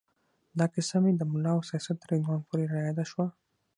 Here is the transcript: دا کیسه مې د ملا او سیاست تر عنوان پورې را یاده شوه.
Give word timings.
دا 0.57 0.65
کیسه 0.73 0.97
مې 1.03 1.11
د 1.15 1.21
ملا 1.31 1.51
او 1.55 1.61
سیاست 1.69 1.97
تر 2.01 2.09
عنوان 2.17 2.39
پورې 2.47 2.65
را 2.71 2.79
یاده 2.87 3.03
شوه. 3.11 3.25